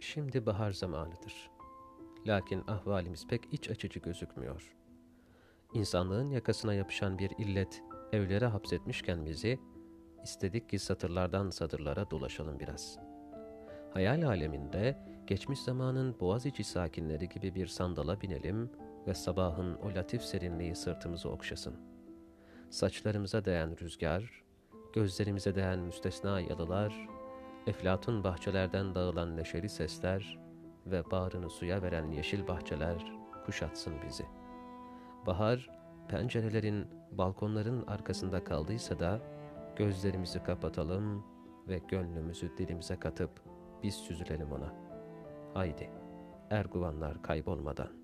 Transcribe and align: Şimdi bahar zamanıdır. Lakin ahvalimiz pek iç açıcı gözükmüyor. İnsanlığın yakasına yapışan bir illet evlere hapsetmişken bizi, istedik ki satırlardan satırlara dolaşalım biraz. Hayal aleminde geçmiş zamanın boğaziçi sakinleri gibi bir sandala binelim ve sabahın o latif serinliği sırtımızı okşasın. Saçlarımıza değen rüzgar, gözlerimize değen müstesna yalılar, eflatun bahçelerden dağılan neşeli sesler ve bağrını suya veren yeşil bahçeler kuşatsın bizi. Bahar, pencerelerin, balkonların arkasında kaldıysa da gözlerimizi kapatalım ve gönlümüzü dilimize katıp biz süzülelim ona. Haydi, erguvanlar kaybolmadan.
Şimdi 0.00 0.46
bahar 0.46 0.72
zamanıdır. 0.72 1.50
Lakin 2.26 2.62
ahvalimiz 2.66 3.26
pek 3.26 3.42
iç 3.52 3.70
açıcı 3.70 4.00
gözükmüyor. 4.00 4.76
İnsanlığın 5.74 6.30
yakasına 6.30 6.74
yapışan 6.74 7.18
bir 7.18 7.30
illet 7.38 7.82
evlere 8.12 8.46
hapsetmişken 8.46 9.26
bizi, 9.26 9.60
istedik 10.24 10.68
ki 10.68 10.78
satırlardan 10.78 11.50
satırlara 11.50 12.10
dolaşalım 12.10 12.60
biraz. 12.60 12.98
Hayal 13.94 14.22
aleminde 14.22 14.98
geçmiş 15.26 15.60
zamanın 15.60 16.20
boğaziçi 16.20 16.64
sakinleri 16.64 17.28
gibi 17.28 17.54
bir 17.54 17.66
sandala 17.66 18.20
binelim 18.20 18.70
ve 19.06 19.14
sabahın 19.14 19.74
o 19.74 19.94
latif 19.94 20.22
serinliği 20.22 20.74
sırtımızı 20.74 21.30
okşasın. 21.30 21.74
Saçlarımıza 22.70 23.44
değen 23.44 23.80
rüzgar, 23.80 24.44
gözlerimize 24.92 25.54
değen 25.54 25.78
müstesna 25.78 26.40
yalılar, 26.40 27.08
eflatun 27.66 28.24
bahçelerden 28.24 28.94
dağılan 28.94 29.36
neşeli 29.36 29.68
sesler 29.68 30.38
ve 30.86 31.10
bağrını 31.10 31.50
suya 31.50 31.82
veren 31.82 32.10
yeşil 32.10 32.48
bahçeler 32.48 33.12
kuşatsın 33.46 33.94
bizi. 34.06 34.24
Bahar, 35.26 35.70
pencerelerin, 36.08 36.86
balkonların 37.12 37.86
arkasında 37.86 38.44
kaldıysa 38.44 38.98
da 38.98 39.20
gözlerimizi 39.76 40.42
kapatalım 40.42 41.24
ve 41.68 41.78
gönlümüzü 41.88 42.56
dilimize 42.58 42.96
katıp 42.96 43.30
biz 43.82 43.94
süzülelim 43.94 44.52
ona. 44.52 44.74
Haydi, 45.54 45.90
erguvanlar 46.50 47.22
kaybolmadan. 47.22 47.99